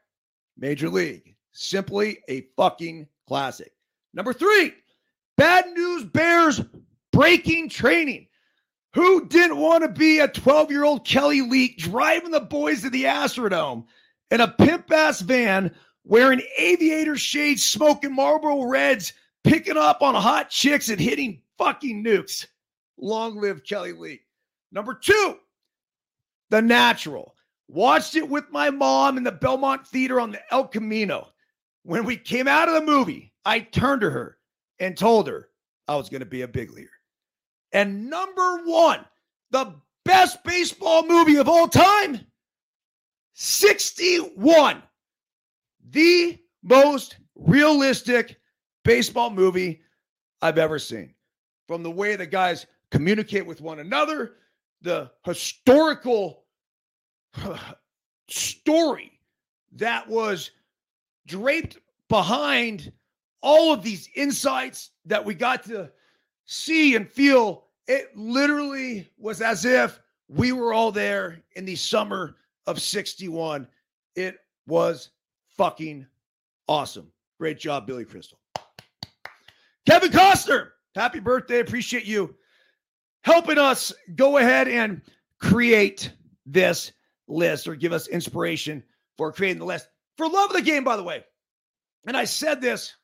Major 0.58 0.90
League. 0.90 1.34
Simply 1.52 2.18
a 2.28 2.46
fucking 2.56 3.08
classic. 3.26 3.72
Number 4.12 4.34
three, 4.34 4.74
Bad 5.36 5.66
News 5.74 6.04
Bears 6.04 6.60
breaking 7.12 7.70
training. 7.70 8.26
Who 8.94 9.26
didn't 9.26 9.58
want 9.58 9.82
to 9.82 9.88
be 9.88 10.20
a 10.20 10.28
12 10.28 10.70
year 10.70 10.84
old 10.84 11.06
Kelly 11.06 11.42
Leak 11.42 11.78
driving 11.78 12.30
the 12.30 12.40
boys 12.40 12.82
to 12.82 12.90
the 12.90 13.04
Astrodome 13.04 13.84
in 14.30 14.40
a 14.40 14.48
pimp 14.48 14.90
ass 14.90 15.20
van 15.20 15.74
wearing 16.04 16.42
aviator 16.58 17.16
shades, 17.16 17.64
smoking 17.64 18.14
Marlboro 18.14 18.64
Reds, 18.64 19.12
picking 19.44 19.76
up 19.76 20.02
on 20.02 20.14
hot 20.14 20.50
chicks 20.50 20.88
and 20.88 21.00
hitting 21.00 21.42
fucking 21.58 22.04
nukes. 22.04 22.46
Long 22.98 23.40
live 23.40 23.64
Kelly 23.64 23.92
Leak. 23.92 24.22
Number 24.72 24.94
two, 24.94 25.36
The 26.50 26.62
Natural. 26.62 27.34
Watched 27.68 28.14
it 28.14 28.28
with 28.28 28.44
my 28.50 28.70
mom 28.70 29.16
in 29.16 29.24
the 29.24 29.32
Belmont 29.32 29.86
Theater 29.86 30.20
on 30.20 30.30
the 30.30 30.40
El 30.52 30.68
Camino. 30.68 31.28
When 31.82 32.04
we 32.04 32.16
came 32.16 32.46
out 32.46 32.68
of 32.68 32.74
the 32.74 32.80
movie, 32.80 33.32
I 33.44 33.60
turned 33.60 34.02
to 34.02 34.10
her 34.10 34.38
and 34.78 34.96
told 34.96 35.26
her 35.28 35.48
I 35.88 35.96
was 35.96 36.08
going 36.08 36.20
to 36.20 36.26
be 36.26 36.42
a 36.42 36.48
big 36.48 36.70
leaguer. 36.70 36.90
And 37.72 38.08
number 38.08 38.62
one, 38.64 39.04
the 39.50 39.74
best 40.04 40.42
baseball 40.44 41.04
movie 41.06 41.36
of 41.36 41.48
all 41.48 41.68
time 41.68 42.20
61 43.34 44.82
the 45.90 46.38
most 46.62 47.18
realistic 47.34 48.40
baseball 48.84 49.30
movie 49.30 49.80
I've 50.42 50.58
ever 50.58 50.78
seen. 50.78 51.14
From 51.68 51.82
the 51.82 51.90
way 51.90 52.16
the 52.16 52.26
guys 52.26 52.66
communicate 52.90 53.46
with 53.46 53.60
one 53.60 53.80
another, 53.80 54.34
the 54.82 55.10
historical 55.24 56.44
story 58.28 59.20
that 59.72 60.08
was 60.08 60.50
draped 61.26 61.78
behind 62.08 62.92
all 63.42 63.72
of 63.72 63.82
these 63.82 64.08
insights 64.14 64.90
that 65.04 65.24
we 65.24 65.34
got 65.34 65.64
to 65.64 65.90
see 66.44 66.94
and 66.94 67.08
feel. 67.10 67.64
It 67.88 68.16
literally 68.16 69.10
was 69.18 69.40
as 69.40 69.64
if 69.64 70.00
we 70.28 70.52
were 70.52 70.72
all 70.72 70.90
there 70.90 71.40
in 71.54 71.64
the 71.64 71.76
summer 71.76 72.36
of 72.66 72.80
61. 72.80 73.66
It 74.14 74.38
was 74.66 75.10
fucking 75.56 76.06
awesome. 76.68 77.10
Great 77.38 77.58
job, 77.58 77.86
Billy 77.86 78.04
Crystal. 78.04 78.38
Kevin 79.86 80.10
Costner, 80.10 80.70
happy 80.94 81.20
birthday. 81.20 81.60
Appreciate 81.60 82.06
you 82.06 82.34
helping 83.26 83.58
us 83.58 83.92
go 84.14 84.38
ahead 84.38 84.68
and 84.68 85.02
create 85.40 86.12
this 86.46 86.92
list 87.26 87.66
or 87.66 87.74
give 87.74 87.92
us 87.92 88.06
inspiration 88.06 88.84
for 89.18 89.32
creating 89.32 89.58
the 89.58 89.64
list. 89.64 89.88
For 90.16 90.28
love 90.28 90.50
of 90.50 90.56
the 90.56 90.62
game, 90.62 90.84
by 90.84 90.96
the 90.96 91.02
way. 91.02 91.24
And 92.06 92.16
I 92.16 92.24
said 92.24 92.60
this 92.60 92.94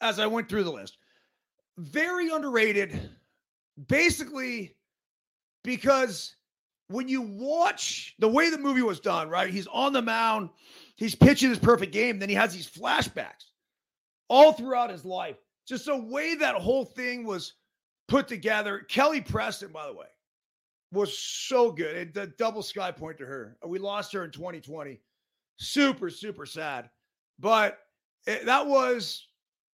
as 0.00 0.18
I 0.18 0.26
went 0.26 0.48
through 0.48 0.64
the 0.64 0.72
list. 0.72 0.96
Very 1.76 2.30
underrated, 2.30 3.10
basically, 3.88 4.74
because 5.62 6.34
when 6.88 7.08
you 7.08 7.20
watch 7.20 8.14
the 8.18 8.28
way 8.28 8.48
the 8.48 8.56
movie 8.56 8.80
was 8.80 9.00
done, 9.00 9.28
right? 9.28 9.52
He's 9.52 9.66
on 9.66 9.92
the 9.92 10.00
mound, 10.00 10.48
he's 10.96 11.14
pitching 11.14 11.50
his 11.50 11.58
perfect 11.58 11.92
game, 11.92 12.18
then 12.18 12.30
he 12.30 12.36
has 12.36 12.54
these 12.54 12.70
flashbacks 12.70 13.50
all 14.28 14.54
throughout 14.54 14.88
his 14.88 15.04
life. 15.04 15.36
Just 15.68 15.84
the 15.84 15.96
way 15.96 16.36
that 16.36 16.54
whole 16.54 16.86
thing 16.86 17.26
was 17.26 17.52
put 18.10 18.28
together. 18.28 18.80
Kelly 18.80 19.20
Preston, 19.20 19.70
by 19.72 19.86
the 19.86 19.94
way, 19.94 20.06
was 20.92 21.16
so 21.16 21.70
good. 21.70 21.96
And 21.96 22.12
the 22.12 22.26
double 22.38 22.62
sky 22.62 22.90
point 22.90 23.16
to 23.18 23.24
her. 23.24 23.56
We 23.64 23.78
lost 23.78 24.12
her 24.12 24.24
in 24.24 24.32
2020. 24.32 25.00
Super, 25.56 26.10
super 26.10 26.44
sad. 26.44 26.90
But 27.38 27.78
it, 28.26 28.44
that 28.44 28.66
was 28.66 29.26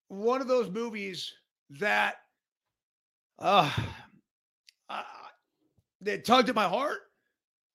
one 0.08 0.40
of 0.40 0.46
those 0.46 0.70
movies 0.70 1.32
that 1.80 2.16
uh, 3.38 3.72
uh, 4.88 5.02
tugged 6.22 6.50
at 6.50 6.54
my 6.54 6.68
heart 6.68 7.00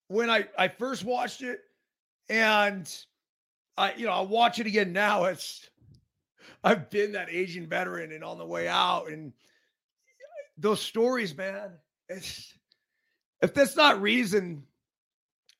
when 0.07 0.29
I, 0.29 0.47
I 0.57 0.67
first 0.67 1.03
watched 1.03 1.41
it. 1.41 1.59
And 2.29 2.89
I, 3.77 3.93
you 3.95 4.05
know, 4.05 4.11
I'll 4.11 4.27
watch 4.27 4.59
it 4.59 4.67
again 4.67 4.93
now. 4.93 5.25
It's 5.25 5.67
I've 6.63 6.91
been 6.91 7.11
that 7.13 7.29
Asian 7.31 7.67
veteran 7.67 8.11
and 8.11 8.23
on 8.23 8.37
the 8.37 8.45
way 8.45 8.67
out. 8.67 9.09
And 9.09 9.33
those 10.57 10.81
stories, 10.81 11.35
man, 11.35 11.71
it's 12.09 12.53
if 13.41 13.53
that's 13.53 13.75
not 13.75 14.01
reason 14.01 14.63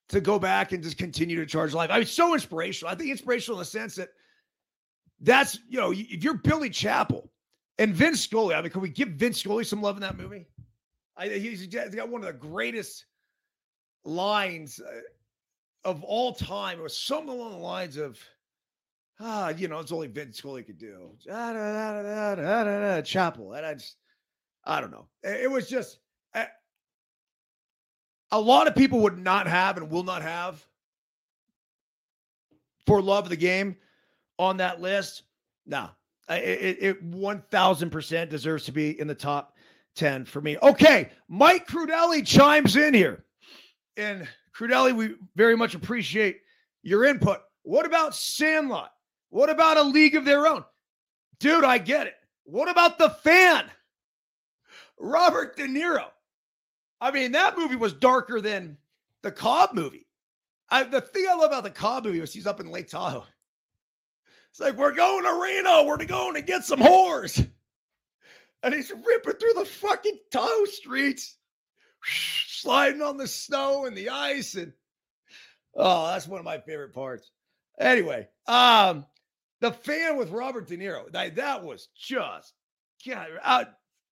to 0.10 0.22
go 0.22 0.38
back 0.38 0.72
and 0.74 0.84
just 0.84 0.98
continue 0.98 1.38
to 1.38 1.46
charge 1.46 1.74
life. 1.74 1.90
I 1.90 1.98
mean, 1.98 2.06
so 2.06 2.34
inspirational. 2.34 2.92
I 2.92 2.96
think 2.96 3.10
inspirational 3.10 3.58
in 3.58 3.62
the 3.62 3.66
sense 3.66 3.96
that 3.96 4.10
that's, 5.22 5.58
you 5.70 5.80
know, 5.80 5.92
if 5.92 6.24
you're 6.24 6.34
Billy 6.34 6.70
Chapel 6.70 7.32
and 7.78 7.96
Vin 7.96 8.16
Scully, 8.16 8.54
I 8.54 8.62
mean, 8.62 8.72
can 8.72 8.82
we 8.82 8.90
give 8.90 9.10
Vin 9.10 9.34
Scully 9.34 9.64
some 9.64 9.82
love 9.82 9.96
in 9.96 10.02
that 10.02 10.18
movie? 10.18 10.48
I, 11.16 11.30
he's 11.30 11.66
got 11.68 12.10
one 12.10 12.22
of 12.22 12.28
the 12.28 12.34
greatest 12.34 13.06
lines 14.04 14.80
uh, 14.80 15.02
of 15.86 16.04
all 16.04 16.34
time. 16.34 16.80
It 16.80 16.84
was 16.84 16.98
something 16.98 17.30
along 17.30 17.52
the 17.54 17.58
lines 17.58 17.98
of, 17.98 18.20
ah, 19.20 19.50
you 19.50 19.68
know, 19.68 19.80
it's 19.80 19.92
only 19.92 20.08
Vin 20.08 20.34
Scully 20.34 20.64
could 20.64 20.78
do. 20.78 21.12
Da, 21.26 23.02
Chapel. 23.02 23.54
And 23.54 23.66
I 23.66 23.76
just, 23.76 23.96
I 24.64 24.80
don't 24.82 24.92
know. 24.92 25.08
It 25.24 25.50
was 25.50 25.68
just, 25.68 26.00
a 28.32 28.40
lot 28.40 28.68
of 28.68 28.76
people 28.76 29.00
would 29.02 29.18
not 29.18 29.48
have 29.48 29.78
and 29.78 29.90
will 29.90 30.04
not 30.04 30.22
have 30.22 30.66
for 32.86 33.02
love 33.02 33.26
of 33.26 33.30
the 33.30 33.36
game 33.36 33.76
on 34.40 34.58
that 34.58 34.82
list. 34.82 35.24
No, 35.66 35.90
it, 36.30 36.78
it 36.82 37.12
1000% 37.12 38.30
deserves 38.30 38.66
to 38.66 38.72
be 38.72 39.00
in 39.00 39.08
the 39.08 39.16
top 39.16 39.58
10 39.96 40.26
for 40.26 40.42
me. 40.42 40.58
Okay, 40.64 41.10
Mike 41.28 41.68
Crudelli 41.68 42.26
chimes 42.26 42.76
in 42.76 42.94
here. 42.94 43.26
And 43.98 44.28
Crudelli, 44.56 44.96
we 44.96 45.16
very 45.36 45.58
much 45.58 45.76
appreciate 45.76 46.42
your 46.84 47.06
input. 47.06 47.42
What 47.64 47.86
about 47.86 48.16
Sandlot? 48.16 48.92
What 49.30 49.50
about 49.50 49.78
a 49.78 49.84
league 49.84 50.16
of 50.16 50.26
their 50.26 50.48
own? 50.48 50.64
Dude, 51.40 51.64
I 51.64 51.78
get 51.78 52.08
it. 52.08 52.16
What 52.44 52.70
about 52.70 52.98
the 52.98 53.10
fan? 53.10 53.66
Robert 55.02 55.58
De 55.58 55.68
Niro. 55.68 56.06
I 57.02 57.12
mean, 57.12 57.32
that 57.32 57.58
movie 57.58 57.76
was 57.76 57.94
darker 57.94 58.40
than 58.40 58.78
the 59.24 59.32
Cobb 59.32 59.74
movie. 59.74 60.08
I, 60.70 60.84
the 60.84 61.02
thing 61.02 61.26
I 61.30 61.34
love 61.34 61.48
about 61.48 61.64
the 61.64 61.72
Cobb 61.72 62.06
movie 62.06 62.22
was 62.22 62.34
he's 62.34 62.48
up 62.48 62.60
in 62.60 62.72
Lake 62.72 62.90
Tahoe. 62.90 63.26
It's 64.52 64.60
like, 64.60 64.78
we're 64.78 64.94
going 64.94 65.24
to 65.24 65.42
Reno. 65.42 65.86
We're 65.86 66.06
going 66.06 66.36
to 66.36 66.42
get 66.42 66.64
some 66.64 66.80
whores. 66.80 67.46
And 68.64 68.74
he's 68.74 68.92
ripping 68.92 69.34
through 69.34 69.54
the 69.56 69.66
fucking 69.66 70.20
Tahoe 70.32 70.66
streets, 70.66 71.38
sliding 72.48 73.02
on 73.02 73.18
the 73.18 73.28
snow 73.28 73.86
and 73.86 73.98
the 73.98 74.10
ice. 74.10 74.56
And 74.56 74.72
oh, 75.76 76.08
that's 76.08 76.28
one 76.28 76.40
of 76.40 76.46
my 76.46 76.60
favorite 76.60 76.94
parts. 76.94 77.32
Anyway, 77.80 78.28
um, 78.48 79.06
the 79.62 79.72
fan 79.72 80.18
with 80.18 80.30
Robert 80.30 80.68
De 80.68 80.78
Niro, 80.78 81.12
that, 81.12 81.38
that 81.38 81.64
was 81.64 81.88
just, 81.98 82.54
God, 83.08 83.28
I, 83.44 83.66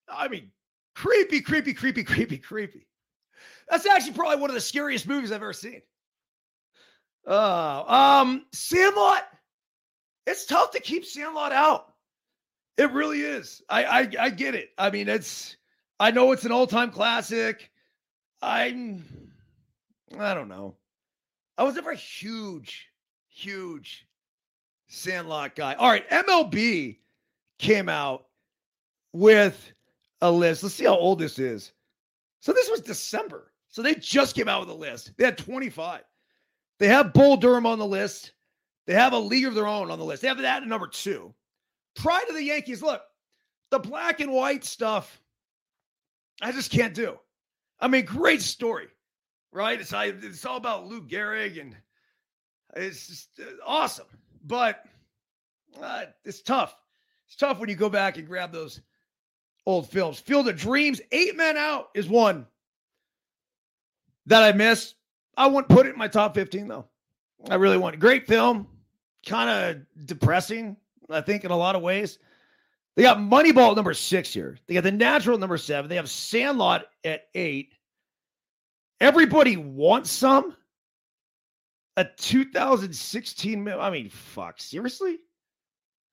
I 0.09 0.29
mean, 0.29 0.51
creepy, 0.99 1.41
creepy, 1.41 1.75
creepy, 1.75 2.03
creepy, 2.03 2.39
creepy. 2.39 2.87
That's 3.71 3.87
actually 3.87 4.15
probably 4.15 4.39
one 4.39 4.51
of 4.51 4.55
the 4.55 4.61
scariest 4.61 5.07
movies 5.07 5.31
I've 5.31 5.43
ever 5.43 5.53
seen. 5.53 5.81
Uh, 7.27 7.85
um, 7.87 8.47
Sandlot. 8.53 9.23
It's 10.27 10.45
tough 10.47 10.73
to 10.73 10.81
keep 10.81 11.05
Sandlot 11.05 11.53
out. 11.53 11.93
It 12.77 12.91
really 12.93 13.21
is. 13.21 13.63
I, 13.69 13.85
I 13.85 14.11
I 14.19 14.31
get 14.31 14.55
it. 14.55 14.71
I 14.77 14.91
mean, 14.91 15.09
it's 15.09 15.57
I 16.01 16.11
know 16.11 16.33
it's 16.33 16.45
an 16.45 16.53
all-time 16.53 16.91
classic. 16.91 17.71
I'm 18.43 19.05
I 20.19 20.35
don't 20.35 20.49
know. 20.49 20.77
I 21.57 21.63
was 21.63 21.77
never 21.77 21.93
a 21.93 21.97
huge, 21.97 22.89
huge 23.29 24.07
Sandlot 24.89 25.55
guy. 25.55 25.75
All 25.75 25.89
right, 25.89 26.09
MLB 26.11 26.99
came 27.59 27.89
out 27.89 28.27
with 29.13 29.73
a 30.21 30.31
list. 30.31 30.63
Let's 30.63 30.75
see 30.75 30.85
how 30.85 30.97
old 30.97 31.19
this 31.19 31.39
is. 31.39 31.73
So 32.41 32.53
this 32.53 32.71
was 32.71 32.81
December. 32.81 33.53
So 33.69 33.83
they 33.83 33.95
just 33.95 34.35
came 34.35 34.49
out 34.49 34.61
with 34.61 34.71
a 34.71 34.75
list. 34.75 35.13
They 35.17 35.25
had 35.25 35.39
25. 35.39 36.03
They 36.79 36.89
have 36.89 37.13
Bull 37.13 37.37
Durham 37.37 37.67
on 37.67 37.79
the 37.79 37.87
list. 37.87 38.33
They 38.87 38.95
have 38.95 39.13
a 39.13 39.19
league 39.19 39.45
of 39.45 39.55
their 39.55 39.67
own 39.67 39.91
on 39.91 39.99
the 39.99 40.05
list. 40.05 40.23
They 40.23 40.29
have 40.29 40.39
that 40.39 40.63
at 40.63 40.69
number 40.69 40.87
two. 40.87 41.35
Pride 41.95 42.25
of 42.29 42.35
the 42.35 42.43
Yankees. 42.43 42.83
Look, 42.83 43.03
the 43.71 43.79
black 43.79 44.21
and 44.21 44.33
white 44.33 44.65
stuff, 44.65 45.21
I 46.41 46.53
just 46.53 46.71
can't 46.71 46.95
do. 46.95 47.19
I 47.81 47.89
mean, 47.89 48.05
great 48.05 48.41
story, 48.41 48.89
right? 49.53 49.81
It's, 49.81 49.93
it's 49.93 50.47
all 50.47 50.57
about 50.57 50.87
Lou 50.87 51.03
Gehrig 51.03 51.61
and 51.61 51.77
it's 52.77 53.09
just 53.09 53.29
uh, 53.41 53.45
awesome. 53.67 54.07
But 54.45 54.85
uh, 55.81 56.07
it's 56.25 56.43
tough. 56.43 56.75
It's 57.27 57.37
tough 57.37 57.59
when 57.59 57.69
you 57.69 57.77
go 57.77 57.91
back 57.91 58.17
and 58.17 58.27
grab 58.27 58.53
those 58.53 58.81
old 59.69 59.91
films. 59.91 60.19
Field 60.19 60.49
of 60.49 60.57
Dreams, 60.57 61.01
Eight 61.13 61.37
Men 61.37 61.59
Out 61.59 61.91
is 61.95 62.09
one 62.09 62.47
that 64.27 64.43
I 64.43 64.53
missed. 64.53 64.95
I 65.37 65.47
wouldn't 65.47 65.69
put 65.69 65.87
it 65.87 65.91
in 65.91 65.99
my 65.99 66.09
top 66.09 66.35
15, 66.35 66.67
though. 66.67 66.87
I 67.49 67.57
really 67.57 67.77
want 67.77 68.01
Great 68.01 68.27
film, 68.27 68.67
kind 69.27 69.51
of 69.51 70.07
depressing, 70.07 70.77
I 71.11 71.21
think, 71.21 71.45
in 71.45 71.51
a 71.51 71.57
lot 71.57 71.77
of 71.77 71.83
ways. 71.83 72.19
They 72.97 73.03
got 73.03 73.19
Moneyball 73.19 73.77
number 73.77 73.95
six 73.95 74.33
here. 74.33 74.57
They 74.67 74.75
got 74.75 74.85
The 74.85 74.91
Natural 74.91 75.39
number 75.39 75.59
seven. 75.59 75.89
They 75.89 75.97
have 75.97 76.11
Sandlot 76.11 76.87
at 77.05 77.27
eight. 77.35 77.75
Everybody 79.01 79.57
wants 79.57 80.11
some. 80.11 80.57
A 81.99 82.05
2016. 82.05 83.69
I 83.69 83.91
mean, 83.91 84.09
fuck, 84.09 84.61
seriously? 84.61 85.19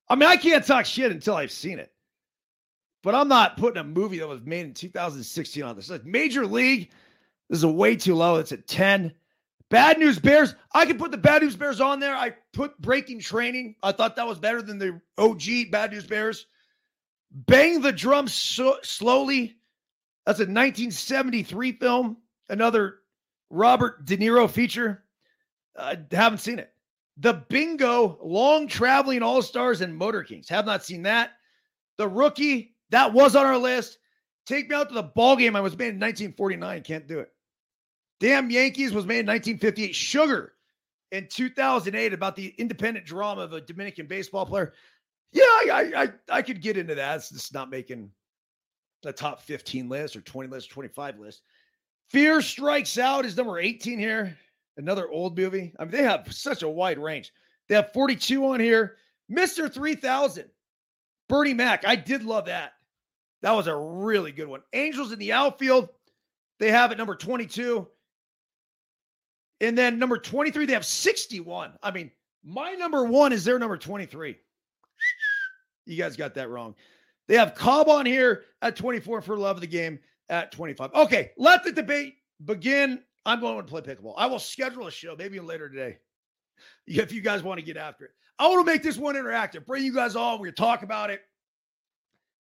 I 0.10 0.16
mean, 0.16 0.28
I 0.28 0.36
can't 0.36 0.66
talk 0.66 0.86
shit 0.86 1.12
until 1.12 1.36
I've 1.36 1.52
seen 1.52 1.80
it. 1.80 1.95
But 3.06 3.14
I'm 3.14 3.28
not 3.28 3.58
putting 3.58 3.80
a 3.80 3.84
movie 3.84 4.18
that 4.18 4.28
was 4.28 4.42
made 4.42 4.66
in 4.66 4.74
2016 4.74 5.62
on 5.62 5.76
this. 5.76 5.92
Like 5.92 6.06
Major 6.06 6.48
League, 6.48 6.90
this 7.48 7.60
is 7.60 7.64
a 7.64 7.70
way 7.70 7.96
too 7.96 8.16
low. 8.16 8.38
It's 8.38 8.52
at 8.52 8.68
10. 8.68 9.14
Bad 9.70 10.00
News 10.00 10.18
Bears. 10.18 10.56
I 10.74 10.88
could 10.88 10.98
put 10.98 11.12
the 11.12 11.18
Bad 11.18 11.44
News 11.44 11.56
Bears 11.56 11.80
on 11.80 12.00
there. 12.00 12.16
I 12.16 12.34
put 12.52 12.82
Breaking 12.82 13.20
Training. 13.20 13.76
I 13.84 13.92
thought 13.92 14.16
that 14.16 14.28
was 14.28 14.40
better 14.40 14.64
than 14.64 14.80
the 14.80 15.00
OG 15.20 15.70
Bad 15.70 15.92
News 15.92 16.08
Bears. 16.08 16.48
Bang 17.30 17.82
the 17.82 17.92
Drum 17.92 18.28
so- 18.28 18.80
Slowly. 18.82 19.56
That's 20.26 20.40
a 20.40 20.50
1973 20.50 21.74
film. 21.74 22.18
Another 22.50 22.96
Robert 23.52 24.04
De 24.04 24.18
Niro 24.18 24.50
feature. 24.50 25.04
I 25.78 26.00
haven't 26.10 26.40
seen 26.40 26.58
it. 26.58 26.74
The 27.18 27.34
Bingo, 27.34 28.18
Long 28.24 28.68
Traveling 28.68 29.22
All 29.22 29.44
Stars 29.44 29.82
and 29.82 29.96
Motor 29.96 30.24
Kings. 30.24 30.50
Have 30.50 30.66
not 30.66 30.84
seen 30.84 31.04
that. 31.04 31.34
The 31.98 32.08
Rookie, 32.08 32.75
that 32.92 33.14
was 33.14 33.36
on 33.36 33.46
our 33.46 33.58
list. 33.58 33.98
Take 34.46 34.70
me 34.70 34.76
out 34.76 34.90
to 34.90 34.96
the 34.96 35.04
ball 35.04 35.36
game. 35.36 35.56
I 35.56 35.62
was 35.62 35.78
made 35.78 35.90
in 35.90 36.00
1949. 36.00 36.84
Can't 36.84 37.08
do 37.08 37.20
it. 37.20 37.32
Damn 38.20 38.50
Yankees 38.50 38.94
was 38.94 39.06
made 39.06 39.20
in 39.20 39.26
1958. 39.26 39.96
Sugar 39.96 40.54
in 41.12 41.28
2008 41.28 42.14
about 42.14 42.36
the 42.36 42.54
independent 42.58 43.06
drama 43.06 43.42
of 43.42 43.54
a 43.54 43.62
Dominican 43.62 44.08
baseball 44.08 44.46
player. 44.46 44.74
Yeah, 45.32 45.44
I 45.44 45.92
I, 45.96 46.38
I 46.38 46.42
could 46.42 46.62
get 46.62 46.78
into 46.78 46.96
that. 46.96 47.18
It's 47.18 47.30
just 47.30 47.54
not 47.54 47.70
making 47.70 48.12
the 49.04 49.14
top 49.14 49.42
15 49.42 49.88
list 49.90 50.16
or 50.16 50.22
20 50.22 50.50
list, 50.50 50.72
or 50.72 50.74
25 50.74 51.20
list. 51.20 51.42
Fear 52.10 52.42
Strikes 52.42 52.98
Out 52.98 53.26
is 53.26 53.38
number 53.38 53.60
18 53.60 54.00
here. 54.00 54.38
Another 54.78 55.10
old 55.10 55.38
movie. 55.38 55.74
I 55.80 55.84
mean, 55.84 55.92
they 55.92 56.04
have 56.04 56.28
such 56.32 56.64
a 56.64 56.70
wide 56.70 57.00
range. 57.00 57.32
They 57.68 57.76
have 57.76 57.94
42 57.94 58.46
on 58.46 58.60
here. 58.60 58.98
Mr. 59.32 59.72
3000, 59.74 60.46
Bernie 61.28 61.54
Mac. 61.54 61.86
I 61.86 61.96
did 61.96 62.24
love 62.24 62.46
that. 62.46 62.74
That 63.42 63.52
was 63.52 63.68
a 63.68 63.76
really 63.76 64.32
good 64.32 64.48
one. 64.48 64.62
Angels 64.74 65.12
in 65.12 65.20
the 65.20 65.34
outfield. 65.34 65.90
They 66.60 66.72
have 66.72 66.92
it 66.92 66.98
number 66.98 67.16
22. 67.16 67.88
And 69.62 69.78
then 69.78 70.00
number 70.00 70.18
23, 70.18 70.66
they 70.66 70.74
have 70.74 70.86
61. 70.86 71.74
I 71.82 71.92
mean, 71.92 72.12
my 72.44 72.74
number 72.74 73.04
one 73.06 73.34
is 73.34 73.44
their 73.44 73.60
number 73.60 73.78
23. 73.78 74.38
You 75.86 75.98
guys 75.98 76.16
got 76.16 76.34
that 76.36 76.50
wrong. 76.50 76.76
They 77.28 77.36
have 77.36 77.56
Cobb 77.56 77.90
on 77.90 78.06
here 78.06 78.44
at 78.62 78.76
24 78.76 79.22
for 79.22 79.38
love 79.38 79.58
of 79.58 79.62
the 79.62 79.68
game 79.68 80.00
at 80.30 80.52
25. 80.52 80.92
Okay, 80.94 81.32
let 81.38 81.64
the 81.64 81.72
debate 81.72 82.16
begin. 82.46 83.02
I'm 83.26 83.40
going 83.40 83.58
to 83.58 83.64
play 83.64 83.82
pickleball. 83.82 84.14
I 84.18 84.28
will 84.28 84.40
schedule 84.40 84.88
a 84.88 84.92
show 84.92 85.16
maybe 85.18 85.40
later 85.40 85.70
today 85.70 85.98
if 86.88 87.12
you 87.12 87.22
guys 87.22 87.44
want 87.44 87.60
to 87.60 87.66
get 87.66 87.78
after 87.78 88.06
it. 88.06 88.12
I 88.38 88.48
want 88.48 88.66
to 88.66 88.72
make 88.72 88.84
this 88.84 88.98
one 88.98 89.16
interactive. 89.16 89.66
Bring 89.66 89.84
you 89.84 89.94
guys 89.94 90.16
all. 90.16 90.40
We're 90.40 90.52
talk 90.52 90.84
about 90.84 91.10
it, 91.10 91.22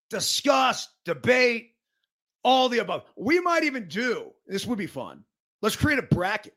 discuss, 0.10 0.90
debate, 1.06 1.72
all 2.44 2.70
the 2.70 2.80
above. 2.80 3.04
We 3.16 3.40
might 3.40 3.64
even 3.64 3.88
do 3.88 4.32
this 4.48 4.66
would 4.66 4.78
be 4.78 4.88
fun. 4.88 5.24
Let's 5.62 5.76
create 5.76 6.00
a 6.00 6.04
bracket 6.04 6.54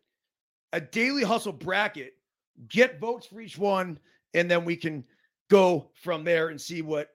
a 0.72 0.81
daily 0.81 1.22
hustle 1.22 1.53
bracket, 1.53 2.14
get 2.68 3.01
votes 3.01 3.27
for 3.27 3.40
each 3.40 3.59
one, 3.59 3.98
and 4.35 4.51
then 4.51 4.64
we 4.64 4.77
can 4.77 5.05
go 5.48 5.90
from 5.94 6.24
there 6.24 6.48
and 6.48 6.61
see 6.61 6.83
what. 6.83 7.09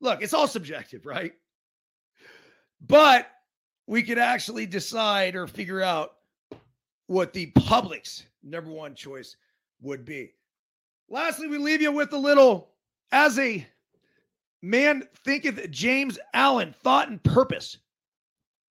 look, 0.00 0.22
it's 0.22 0.34
all 0.34 0.48
subjective, 0.48 1.06
right? 1.06 1.32
But 2.80 3.30
we 3.86 4.02
could 4.02 4.18
actually 4.18 4.66
decide 4.66 5.36
or 5.36 5.46
figure 5.46 5.82
out 5.82 6.14
what 7.06 7.32
the 7.32 7.46
public's 7.46 8.24
number 8.42 8.70
one 8.70 8.94
choice 8.94 9.36
would 9.80 10.04
be. 10.04 10.32
Lastly, 11.12 11.46
we 11.46 11.58
leave 11.58 11.82
you 11.82 11.92
with 11.92 12.10
a 12.14 12.18
little 12.18 12.70
as 13.12 13.38
a 13.38 13.66
man 14.62 15.06
thinketh 15.26 15.70
James 15.70 16.18
Allen, 16.32 16.74
thought 16.82 17.10
and 17.10 17.22
purpose. 17.22 17.76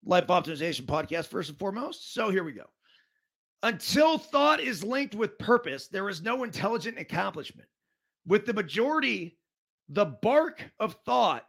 Life 0.04 0.26
optimization 0.26 0.88
podcast, 0.88 1.28
first 1.28 1.50
and 1.50 1.60
foremost. 1.60 2.16
So 2.16 2.32
here 2.32 2.44
we 2.44 2.54
go. 2.54 2.66
Until 3.62 4.18
thought 4.18 4.60
is 4.60 4.84
linked 4.84 5.14
with 5.14 5.38
purpose, 5.38 5.88
there 5.88 6.10
is 6.10 6.24
no 6.24 6.44
intelligent 6.44 6.98
accomplishment. 6.98 7.70
With 8.26 8.48
the 8.48 8.56
majority, 8.56 9.38
the 9.90 10.06
bark 10.06 10.64
of 10.80 10.96
thought 11.06 11.46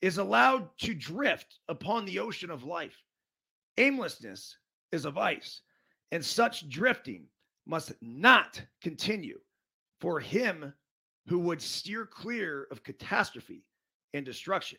is 0.00 0.18
allowed 0.18 0.68
to 0.82 0.94
drift 0.94 1.58
upon 1.68 2.04
the 2.04 2.20
ocean 2.20 2.52
of 2.52 2.62
life. 2.62 3.02
Aimlessness 3.78 4.56
is 4.92 5.06
a 5.06 5.10
vice, 5.10 5.62
and 6.12 6.24
such 6.24 6.68
drifting 6.68 7.24
must 7.66 7.94
not 8.00 8.62
continue 8.80 9.40
for 10.00 10.18
him 10.18 10.72
who 11.26 11.38
would 11.38 11.62
steer 11.62 12.06
clear 12.06 12.66
of 12.70 12.82
catastrophe 12.82 13.64
and 14.14 14.24
destruction. 14.24 14.78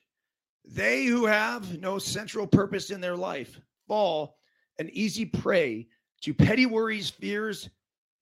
They 0.65 1.05
who 1.05 1.25
have 1.25 1.79
no 1.79 1.97
central 1.97 2.45
purpose 2.45 2.91
in 2.91 3.01
their 3.01 3.15
life 3.15 3.59
fall 3.87 4.37
an 4.79 4.89
easy 4.91 5.25
prey 5.25 5.87
to 6.21 6.33
petty 6.33 6.65
worries, 6.65 7.09
fears, 7.09 7.69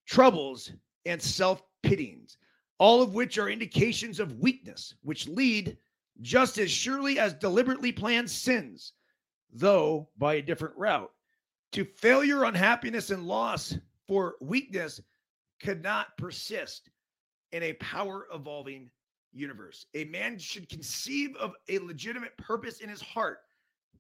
troubles, 0.06 0.72
and 1.06 1.22
self 1.22 1.64
pityings, 1.84 2.38
all 2.78 3.02
of 3.02 3.14
which 3.14 3.38
are 3.38 3.50
indications 3.50 4.20
of 4.20 4.40
weakness, 4.40 4.96
which 5.02 5.28
lead 5.28 5.78
just 6.22 6.58
as 6.58 6.70
surely 6.70 7.18
as 7.20 7.34
deliberately 7.34 7.92
planned 7.92 8.30
sins, 8.30 8.94
though 9.52 10.10
by 10.18 10.36
a 10.36 10.42
different 10.42 10.76
route, 10.78 11.12
to 11.72 11.86
failure, 11.86 12.44
unhappiness, 12.44 13.10
and 13.10 13.26
loss. 13.26 13.78
For 14.08 14.38
weakness 14.42 15.00
could 15.62 15.84
not 15.84 16.18
persist 16.18 16.90
in 17.52 17.64
a 17.64 17.74
power 17.74 18.28
evolving 18.34 18.90
universe. 19.34 19.86
A 19.94 20.06
man 20.06 20.38
should 20.38 20.70
conceive 20.70 21.36
of 21.38 21.54
a 21.68 21.80
legitimate 21.80 22.36
purpose 22.38 22.80
in 22.80 22.90
his 22.90 23.02
heart 23.02 23.40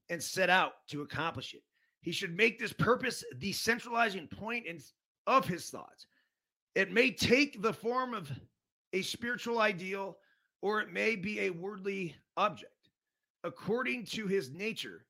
and 0.10 0.22
set 0.22 0.50
out 0.50 0.74
to 0.88 1.02
accomplish 1.02 1.54
it. 1.54 1.64
He 2.02 2.12
should 2.12 2.36
make 2.36 2.60
this 2.60 2.74
purpose 2.74 3.24
the 3.38 3.52
centralizing 3.52 4.28
point 4.28 4.66
in, 4.66 4.80
of 5.28 5.46
his 5.46 5.70
thoughts. 5.70 6.08
It 6.76 6.92
may 6.92 7.12
take 7.12 7.62
the 7.62 7.74
form 7.74 8.14
of 8.14 8.32
a 8.94 9.02
spiritual 9.02 9.60
ideal 9.60 10.18
or 10.62 10.82
it 10.82 10.92
may 10.92 11.16
be 11.16 11.42
a 11.42 11.50
worldly 11.50 12.16
object, 12.38 12.90
according 13.44 14.06
to 14.06 14.28
his 14.28 14.52
nature 14.52 15.06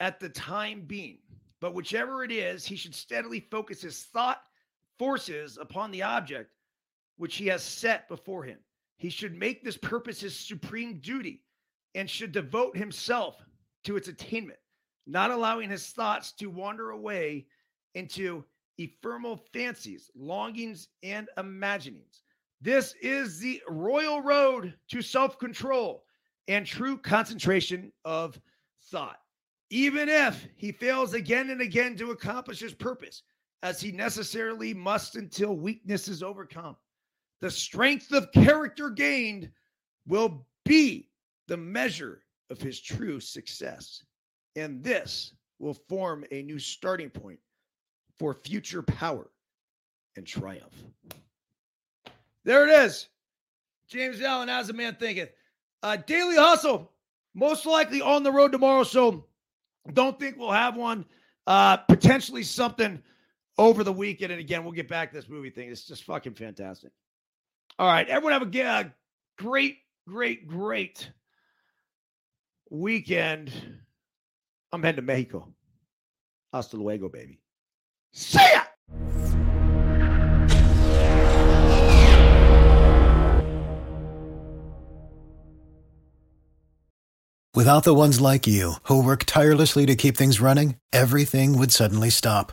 at 0.00 0.20
the 0.20 0.28
time 0.28 0.82
being. 0.86 1.18
But 1.60 1.74
whichever 1.74 2.22
it 2.22 2.30
is, 2.30 2.64
he 2.64 2.76
should 2.76 2.94
steadily 2.94 3.40
focus 3.50 3.82
his 3.82 4.04
thought 4.04 4.42
forces 4.98 5.58
upon 5.58 5.90
the 5.90 6.02
object 6.02 6.50
which 7.16 7.36
he 7.36 7.46
has 7.46 7.62
set 7.62 8.08
before 8.08 8.44
him. 8.44 8.58
He 8.98 9.10
should 9.10 9.38
make 9.38 9.62
this 9.62 9.76
purpose 9.76 10.20
his 10.20 10.38
supreme 10.38 11.00
duty 11.00 11.42
and 11.94 12.08
should 12.08 12.32
devote 12.32 12.76
himself 12.76 13.42
to 13.84 13.96
its 13.96 14.08
attainment, 14.08 14.58
not 15.06 15.30
allowing 15.30 15.70
his 15.70 15.88
thoughts 15.88 16.32
to 16.32 16.46
wander 16.46 16.90
away 16.90 17.46
into 17.94 18.44
ephemeral 18.78 19.42
fancies, 19.52 20.10
longings, 20.14 20.88
and 21.02 21.28
imaginings. 21.38 22.22
This 22.60 22.94
is 23.00 23.38
the 23.38 23.62
royal 23.68 24.20
road 24.20 24.74
to 24.88 25.02
self 25.02 25.38
control 25.38 26.04
and 26.48 26.66
true 26.66 26.96
concentration 26.98 27.92
of 28.04 28.40
thought. 28.90 29.18
Even 29.70 30.08
if 30.08 30.46
he 30.56 30.72
fails 30.72 31.12
again 31.14 31.50
and 31.50 31.60
again 31.60 31.96
to 31.96 32.12
accomplish 32.12 32.60
his 32.60 32.74
purpose, 32.74 33.22
as 33.62 33.80
he 33.80 33.92
necessarily 33.92 34.74
must 34.74 35.16
until 35.16 35.56
weakness 35.56 36.08
is 36.08 36.22
overcome, 36.22 36.76
the 37.40 37.50
strength 37.50 38.12
of 38.12 38.30
character 38.32 38.90
gained 38.90 39.50
will 40.06 40.46
be 40.64 41.08
the 41.48 41.56
measure 41.56 42.22
of 42.50 42.60
his 42.60 42.80
true 42.80 43.20
success. 43.20 44.04
And 44.54 44.82
this 44.82 45.32
will 45.58 45.74
form 45.74 46.24
a 46.30 46.42
new 46.42 46.58
starting 46.58 47.10
point 47.10 47.38
for 48.18 48.34
future 48.34 48.82
power 48.82 49.30
and 50.16 50.26
triumph. 50.26 50.84
There 52.44 52.66
it 52.68 52.84
is. 52.84 53.08
James 53.88 54.20
Allen, 54.20 54.48
as 54.48 54.70
a 54.70 54.72
man 54.72 54.96
thinketh. 54.96 55.30
Uh, 55.82 55.96
Daily 55.96 56.36
Hustle, 56.36 56.90
most 57.34 57.66
likely 57.66 58.00
on 58.00 58.22
the 58.22 58.32
road 58.32 58.52
tomorrow. 58.52 58.82
So 58.82 59.26
don't 59.92 60.18
think 60.18 60.36
we'll 60.36 60.50
have 60.50 60.76
one. 60.76 61.04
Uh, 61.46 61.76
potentially 61.76 62.42
something 62.42 63.02
over 63.58 63.84
the 63.84 63.92
weekend. 63.92 64.32
And 64.32 64.40
again, 64.40 64.64
we'll 64.64 64.72
get 64.72 64.88
back 64.88 65.10
to 65.10 65.16
this 65.16 65.28
movie 65.28 65.50
thing. 65.50 65.70
It's 65.70 65.86
just 65.86 66.04
fucking 66.04 66.34
fantastic. 66.34 66.92
All 67.78 67.86
right. 67.86 68.08
Everyone 68.08 68.32
have 68.32 68.54
a 68.54 68.62
uh, 68.62 68.84
great, 69.38 69.78
great, 70.08 70.46
great 70.46 71.10
weekend. 72.70 73.52
I'm 74.72 74.82
heading 74.82 74.96
to 74.96 75.02
Mexico. 75.02 75.48
Hasta 76.52 76.76
luego, 76.76 77.08
baby. 77.08 77.40
See 78.12 78.38
ya! 78.38 78.62
Without 87.54 87.84
the 87.84 87.94
ones 87.94 88.20
like 88.20 88.46
you, 88.46 88.74
who 88.82 89.02
work 89.02 89.24
tirelessly 89.24 89.86
to 89.86 89.96
keep 89.96 90.14
things 90.14 90.42
running, 90.42 90.76
everything 90.92 91.58
would 91.58 91.72
suddenly 91.72 92.10
stop. 92.10 92.52